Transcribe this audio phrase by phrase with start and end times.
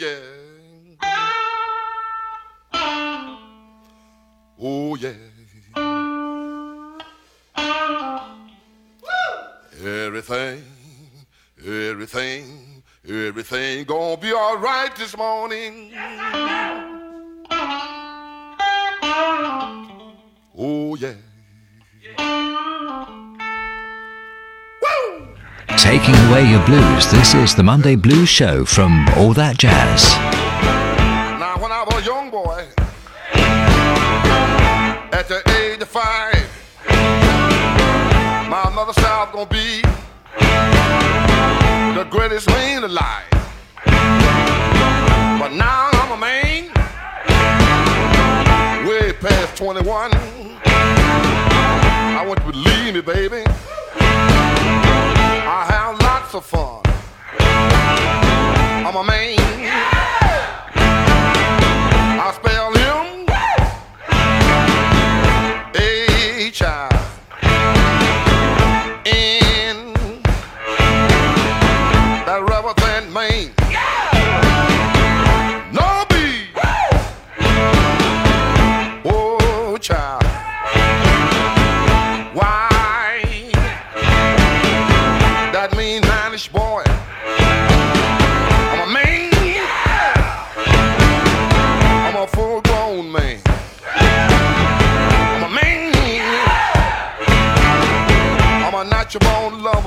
[0.00, 0.16] yeah.
[4.60, 5.12] Oh yeah.
[9.80, 10.64] Everything,
[11.64, 15.87] everything, everything gonna be all right this morning.
[26.08, 30.08] Taking away your blues, this is the Monday Blues Show from All That Jazz.
[31.38, 32.64] Now, when I was a young boy,
[35.12, 36.48] at the age of five,
[38.48, 39.82] my mother said I was gonna be
[41.94, 43.28] the greatest man alive.
[45.38, 46.72] But now I'm a man,
[48.88, 50.10] way past 21.
[50.64, 53.44] I want you to believe me, baby.
[56.28, 56.82] Fun.
[57.40, 59.97] I'm a man.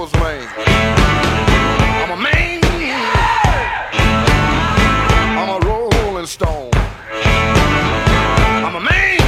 [0.01, 0.47] Lover's man.
[2.03, 2.61] I'm a man.
[5.37, 6.71] I'm a rolling stone.
[8.65, 9.21] I'm a man.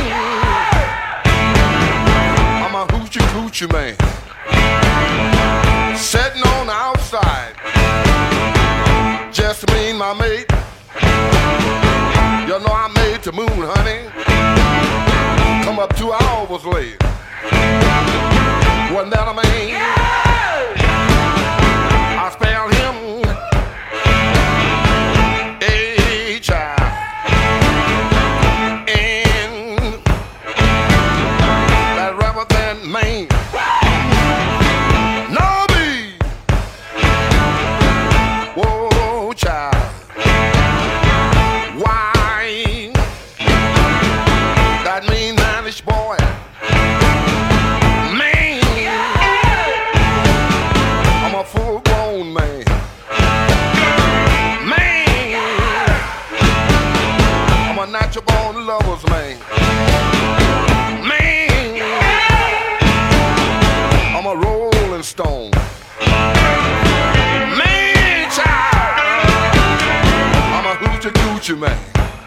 [2.63, 4.22] I'm a hoochie coochie man.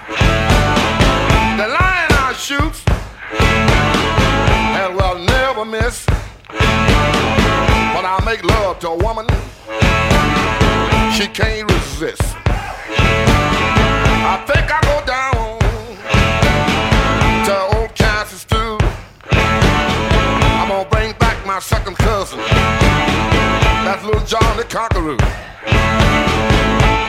[0.08, 2.76] The lion I shoot
[4.78, 6.06] and will never miss.
[7.94, 9.26] When I make love to a woman,
[11.12, 12.22] she can't resist.
[12.88, 15.58] I think I go down
[17.46, 18.78] to old Kansas too.
[19.32, 22.38] I'm gonna bring back my second cousin.
[23.84, 25.16] That's little John the Conqueror.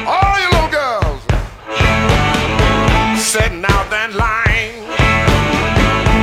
[0.08, 1.22] All you little girls
[3.40, 4.84] sitting out that line.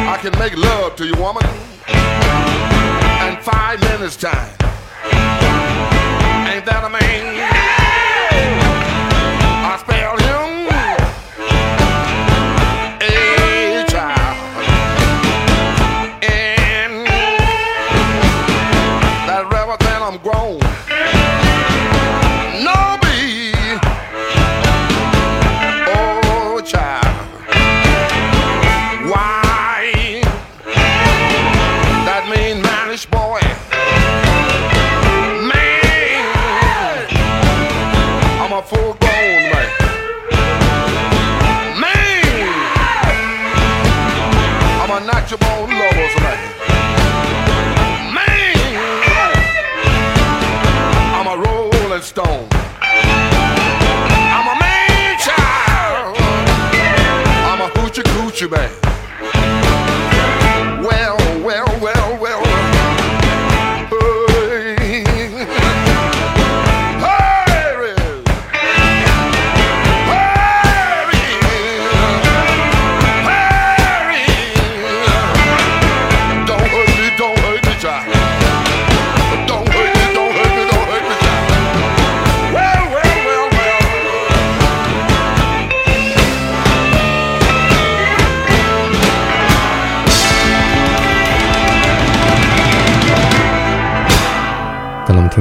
[0.08, 1.44] I can make love to you, woman,
[3.26, 4.50] in five minutes time.
[6.50, 7.83] Ain't that a man?
[60.86, 61.23] Well,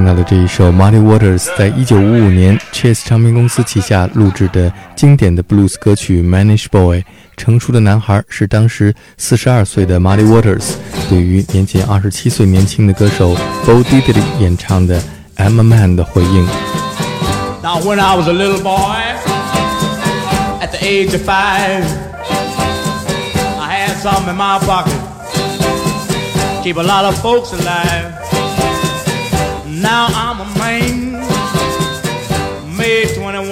[0.02, 7.00] 听到的这一首 Muddy Waters，在一九五五年 Chess 唱片公司旗下录制的经典的 blues 歌曲《Manish Boy》。
[7.36, 10.72] 成熟的男孩是当时四十二岁的 Muddy Waters
[11.08, 15.00] 对于年仅二十七岁年轻的歌手 Bo Diddley 演唱的《
[15.36, 16.44] I'm a Man》的回应。
[17.62, 18.96] Now when I was a little boy,
[20.60, 21.84] at the age of five,
[23.60, 24.94] I had something in my pocket,
[26.64, 28.21] keep a lot of folks alive.
[29.83, 31.11] Now I'm a man,
[32.77, 33.51] made 21.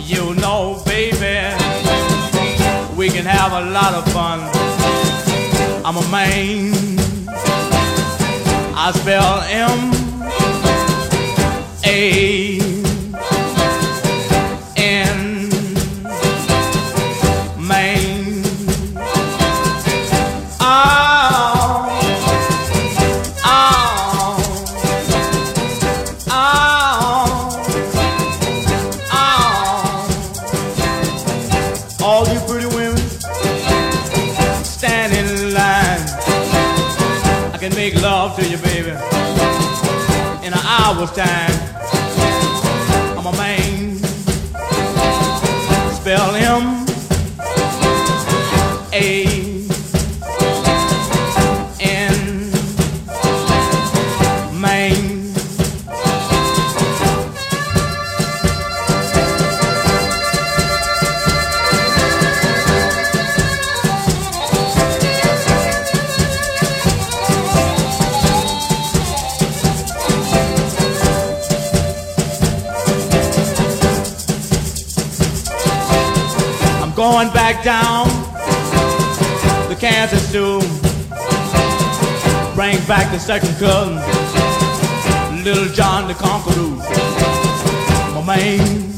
[0.00, 1.52] You know, baby,
[2.96, 4.40] we can have a lot of fun.
[5.84, 6.72] I'm a man.
[8.74, 9.92] I spell M
[11.84, 12.63] A
[82.86, 83.94] Back the second cousin,
[85.42, 86.76] Little John the Conqueror.
[88.14, 88.92] My man,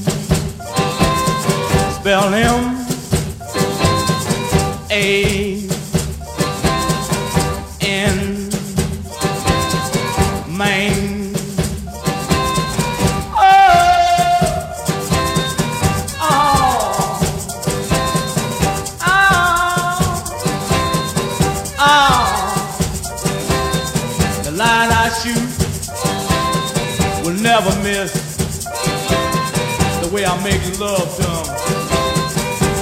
[1.93, 2.85] spell him
[4.91, 5.46] A
[27.47, 28.13] never miss.
[30.03, 31.47] The way I make love to 'em,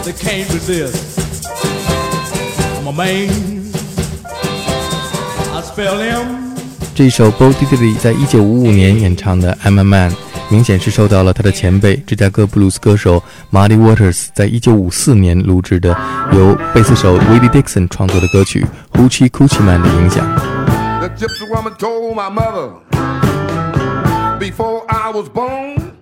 [0.04, 0.96] they can't resist.
[2.78, 3.28] I'm a man.
[5.52, 6.54] I spell him.
[6.94, 10.10] 这一首 Bo Diddley 在一九五五年演唱的《I'm a Man》，
[10.48, 13.22] 明显是受到了他的前辈芝加哥布鲁斯歌手
[13.52, 15.94] Muddy Waters 在一九五四年录制的
[16.32, 18.66] 由贝斯手 Willie Dixon 创作的歌曲
[18.98, 20.24] 《Hoochie Coochie Man》的影响。
[24.50, 25.96] Before I was born,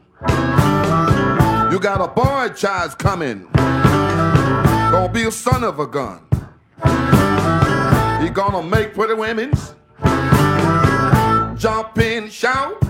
[1.70, 6.26] you got a boy child coming, gonna be a son of a gun.
[8.20, 9.76] He gonna make pretty women's
[11.56, 12.81] jump and shout.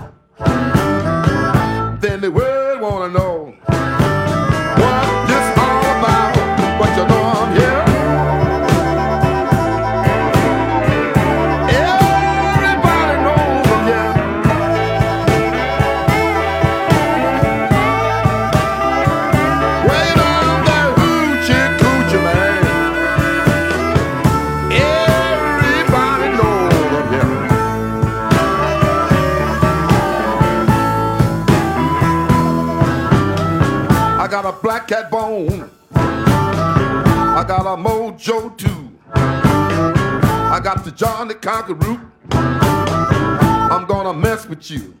[38.23, 38.89] Mojo too.
[39.15, 41.99] I got the John the Conqueror.
[42.31, 44.95] I'm gonna mess with you.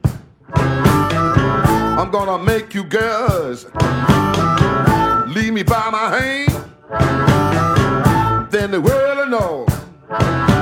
[0.55, 3.65] I'm gonna make you girls
[5.27, 6.51] leave me by my hand.
[8.51, 10.52] Then the world will know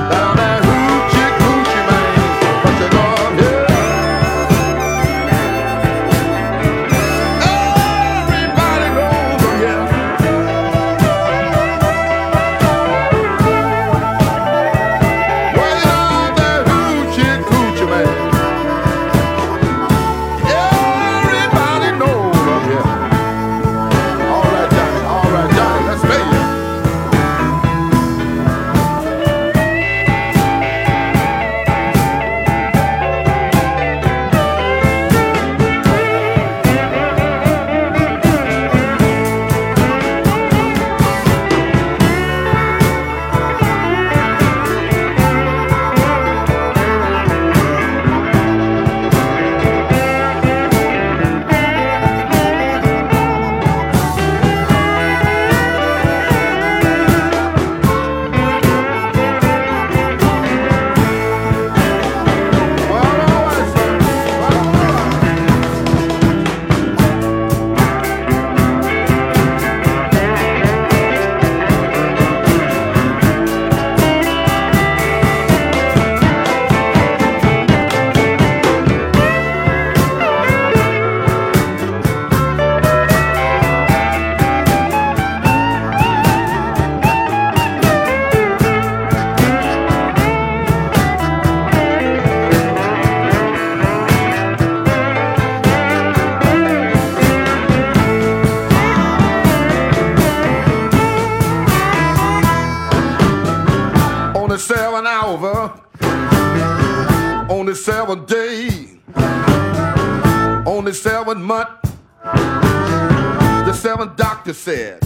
[114.72, 115.04] said.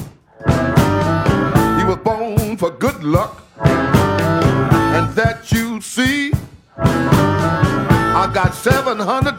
[1.78, 6.32] He was born for good luck, and that you see.
[6.78, 9.36] I got 700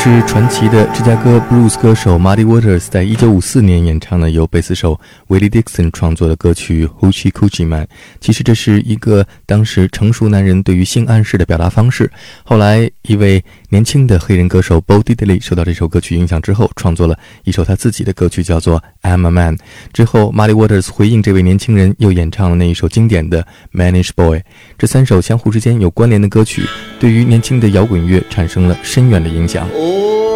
[0.00, 7.84] 是传奇的芝加哥 blues 歌手 Muddy Waters 在1954年演唱的由贝斯手 Willie Dixon 创作的歌曲《Hoochie Coochie Man》。
[8.20, 12.08] 其实这是一个当时成熟男人对于性暗示的表达方式。
[12.44, 19.56] 后来，一位年轻的黑人歌手 Bo Diddley 受到这首歌曲影响之后，创作了一首他自己的歌曲，叫做《I'm a Man》。
[19.92, 23.42] 之后，Muddy Waters 回应这位年轻人，又演唱了那一首经典的
[23.76, 24.38] 《Manish Boy》。
[24.78, 26.62] 这三首相互之间有关联的歌曲，
[27.00, 29.68] 对于年轻的摇滚乐产生了深远的影响。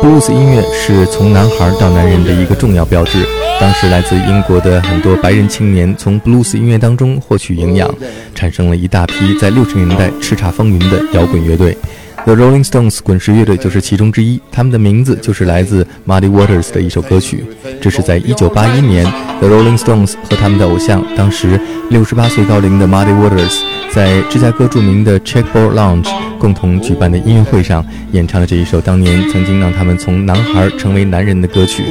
[0.03, 3.25] 布鲁斯音乐是从男孩到男人的一个重要标志。
[3.61, 7.89] 当时来自英国的很多白人青年从布鲁斯音乐当中获取营养，
[8.35, 11.79] 产生了一大批在六十年代叱咤风云的摇滚乐队。
[12.25, 17.45] The Rolling Stones 滚石乐队就是其中之一，他们的名字就是来自 Muddy Waters 的一首歌曲。
[17.81, 19.05] 这是在1981年
[19.41, 21.59] ，The Rolling Stones 和他们的偶像，当时
[21.91, 23.59] 68岁高龄的 Muddy Waters，
[23.91, 31.83] 在芝加哥著名的 Checkboard Lounge 共同举办的音乐会上演唱了这一首当年曾经让他们从男孩成为男人的歌曲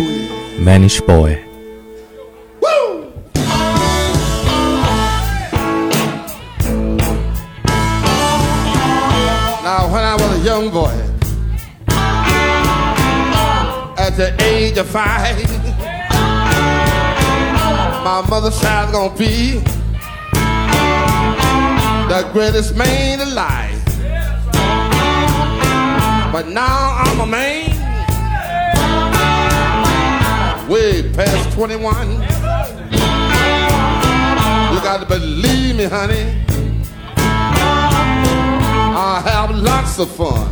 [0.66, 1.34] 《Manish Boy》。
[10.52, 10.92] Young boy,
[13.98, 15.38] at the age of five,
[18.04, 19.62] my mother's was gonna be
[22.10, 23.82] the greatest man alive.
[26.34, 27.70] But now I'm a man,
[30.70, 32.12] way past 21.
[34.74, 36.51] You got to believe me, honey.
[39.04, 40.48] I have lots of fun.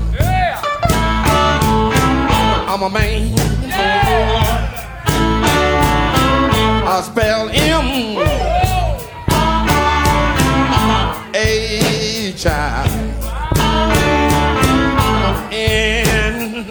[2.67, 3.31] I'm a man.
[6.87, 8.17] I spell M
[11.35, 12.89] A child.
[15.53, 16.65] N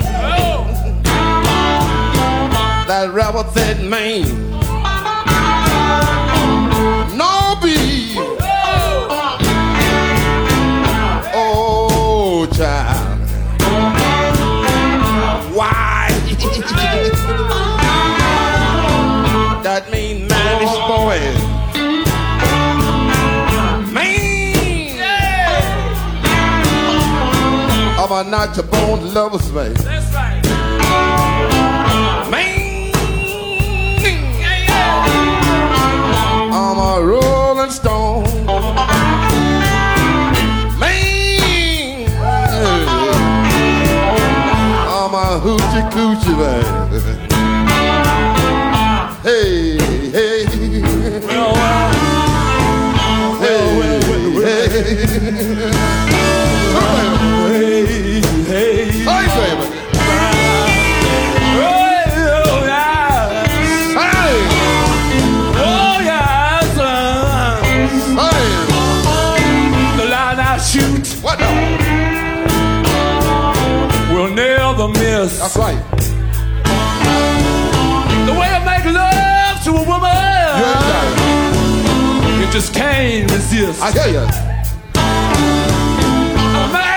[2.88, 4.47] that rebel that man.
[28.18, 29.74] I'm a not your bone lovers, man.
[29.74, 30.42] That's right.
[32.28, 32.92] Man.
[36.52, 38.24] I'm a rolling stone.
[40.80, 42.10] Man.
[44.88, 46.67] I'm a hoochie coochie man.
[75.18, 75.76] Never That's right.
[78.26, 80.10] the way I make love to a woman.
[80.58, 82.40] You ain't got it.
[82.40, 83.82] You just can't resist.
[83.82, 84.26] I hear you.
[86.54, 86.88] I'm a man.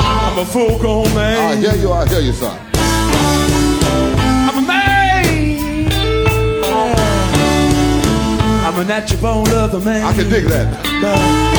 [0.00, 1.92] I'm a full grown I hear you.
[1.92, 2.56] I hear you, son.
[4.48, 5.92] I'm a man.
[8.64, 10.04] I'm a natural born lover man.
[10.04, 11.52] I can dig that.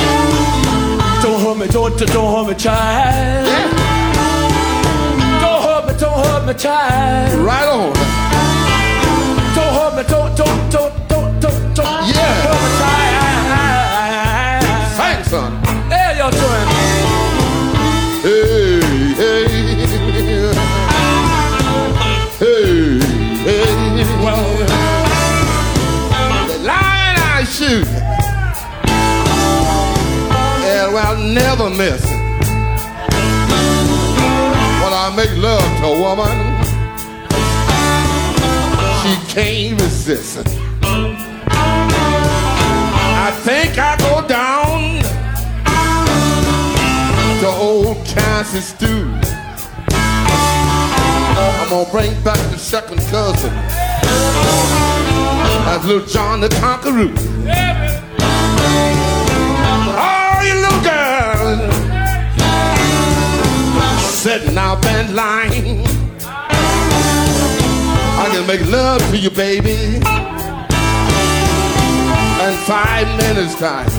[1.33, 3.47] Don't hurt me, don't, don't hurt me, child.
[5.41, 7.39] Don't hurt me, don't hurt me, child.
[7.39, 7.91] Right on.
[9.55, 12.33] Don't hurt me, don't, don't, don't, don't, don't, don't Yeah.
[12.45, 14.63] hurt me, child.
[14.95, 15.51] Thanks, son.
[15.89, 16.67] There you're doing.
[18.21, 18.79] Hey,
[19.17, 19.47] hey.
[22.37, 23.01] Hey,
[23.41, 24.05] hey.
[24.23, 24.45] Well,
[26.47, 27.87] The line I shoot.
[31.13, 32.03] Well, never miss.
[35.15, 36.35] make love to a woman,
[38.99, 40.47] she can't resist it.
[43.21, 45.03] I think I go down
[47.41, 49.07] to old Kansas stew.
[51.59, 53.53] I'm gonna bring back the second cousin.
[55.65, 57.72] That's little John the Conqueror.
[64.23, 65.83] Sitting up that line.
[68.23, 69.97] I can make love to you, baby,
[72.39, 73.89] in five minutes time.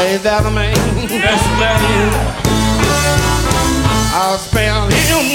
[0.00, 0.74] Ain't that a man?
[1.20, 2.10] That's a man.
[4.16, 5.28] I'll spell him.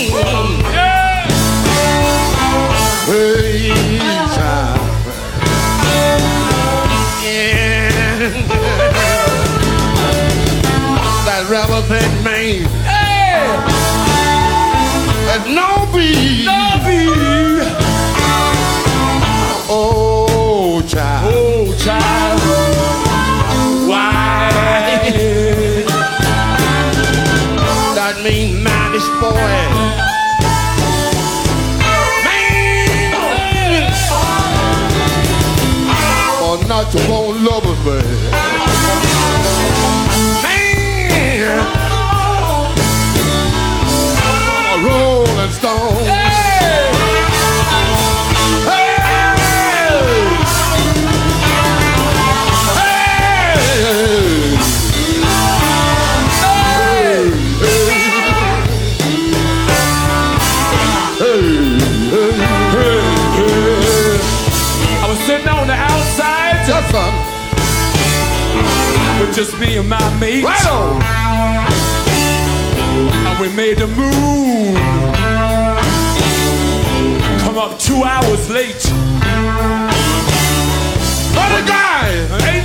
[0.73, 1.27] Yeah.
[3.05, 3.69] Hey,
[4.33, 4.81] child.
[7.21, 9.24] Yeah.
[11.25, 12.69] That rebel thing man.
[12.85, 13.25] Hey.
[15.25, 16.45] There's no beat.
[16.45, 17.09] Lovey.
[19.67, 21.33] Oh, child.
[21.33, 22.39] Oh, child.
[23.89, 24.51] Why?
[27.95, 28.63] That mean.
[28.63, 28.75] Man.
[36.43, 39.74] Or not your own lover, man.
[44.83, 46.14] Rolling stone.
[69.25, 70.43] With just me and my mate.
[70.43, 71.01] Right on.
[73.27, 74.75] And we made the moon
[77.39, 78.85] come up two hours late.
[81.45, 82.09] A guy!
[82.49, 82.64] Ain't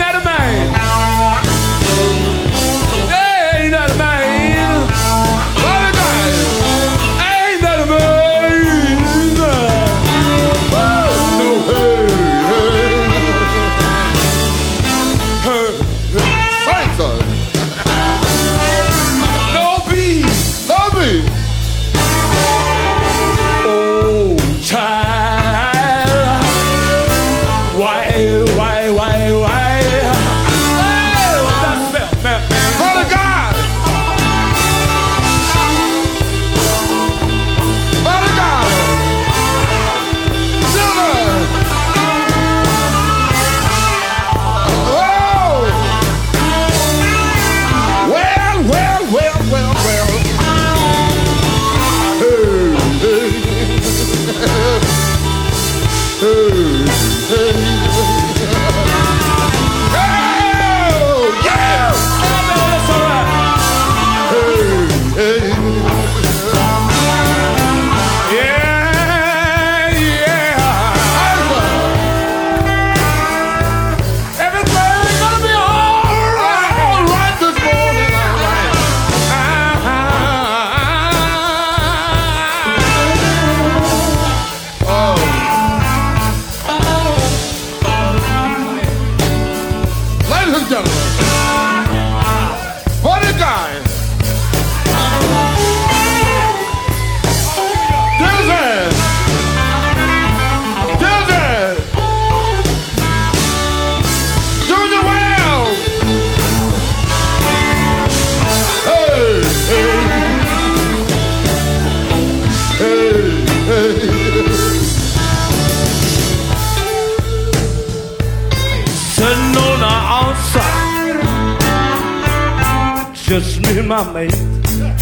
[124.12, 125.00] just me and mate.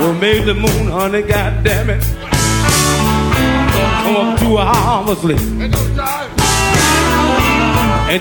[0.00, 2.02] We made the moon, honey, God damn it.
[4.02, 5.40] Come up two hours late.
[5.40, 5.72] Ain't.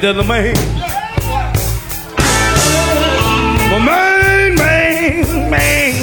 [0.02, 0.56] That the man?
[3.70, 5.94] My man, man, man.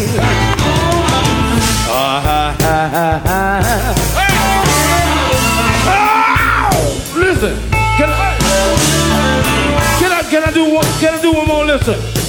[1.97, 2.55] Ah.
[7.15, 8.37] Listen, can I,
[9.99, 11.65] can I, can I do one, can I do one more?
[11.65, 12.24] Listen.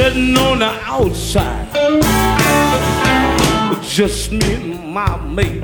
[0.00, 1.68] Sitting on the outside,
[3.82, 5.60] just me and my mate.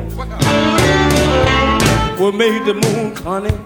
[2.20, 3.56] We made the moon, honey.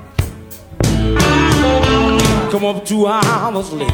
[2.52, 3.90] come up two hours late.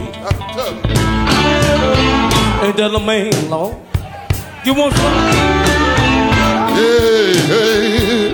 [2.63, 3.77] Ain't that a man, Lord?
[4.67, 5.15] You want some?
[6.77, 7.87] Hey, hey.
[8.07, 8.26] Ladies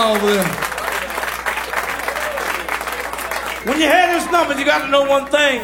[0.00, 0.44] me over there.
[3.64, 5.62] When you hear this number, you got to know one thing.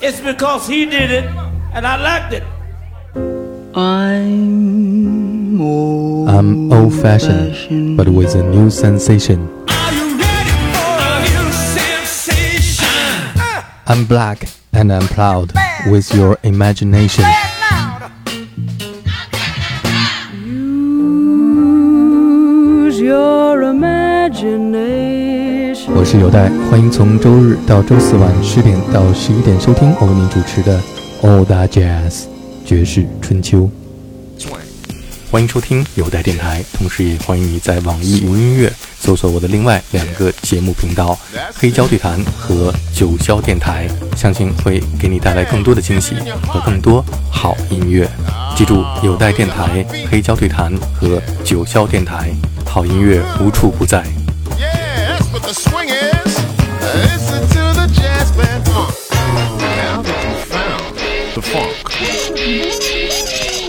[0.00, 1.24] It's because he did it,
[1.72, 2.42] and I liked it.
[3.74, 9.48] I'm old, I'm old fashioned, but with a new sensation.
[9.68, 13.40] Are you ready for a new sensation?
[13.86, 15.52] I'm black and I'm proud
[15.86, 17.24] with your imagination.
[24.40, 30.80] 我是有代，欢迎从周日到周四晚十点到十一点收听我为您主持的
[31.22, 32.26] All That Jazz
[32.64, 33.68] 爵士春秋。
[35.28, 41.18] 欢迎收听有代电台，同时也欢迎你在网易云音乐搜索我的另外两个节目频道
[41.58, 46.14] “黑胶对谈”和“九霄电台”，相信会给你带来更多的惊喜
[46.46, 48.08] 和更多好音乐。
[48.54, 52.30] 记住，有代电台、黑胶对谈和九霄电台，
[52.64, 54.04] 好音乐无处不在。
[55.28, 56.38] Yeah, that's what the swing is.
[56.94, 58.94] Listen to the jazz band funk.
[59.12, 60.96] Now that you found
[61.34, 61.74] the funk.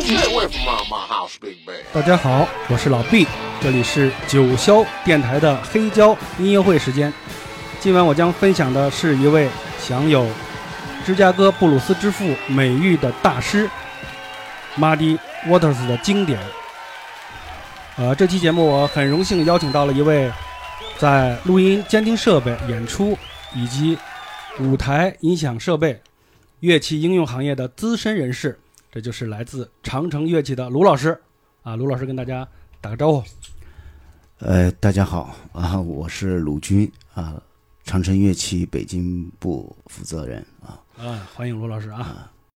[0.05, 1.83] Stay away from my, my house, big band.
[1.93, 3.27] 大家好，我是老毕，
[3.61, 7.11] 这里是九霄电台的黑胶音乐会时间。
[7.79, 10.27] 今晚我将分享的是一位享有
[11.05, 13.69] 芝加哥布鲁斯之父美誉的大师
[14.77, 15.17] Muddy
[15.47, 16.39] Waters 的经典。
[17.97, 20.31] 呃，这期节目我很荣幸邀请到了一位
[20.99, 23.17] 在录音监听设备、演出
[23.55, 23.97] 以及
[24.59, 25.97] 舞台音响设备、
[26.59, 28.59] 乐器应用行业的资深人士，
[28.91, 31.17] 这就是来自长城乐器的卢老师。
[31.63, 32.45] 啊，卢老师跟大家
[32.81, 33.23] 打个招呼。
[34.39, 37.41] 呃，大家好啊，我是鲁军啊，
[37.85, 40.77] 长城乐器北京部负责人啊。
[40.97, 42.29] 啊，欢迎卢老师啊！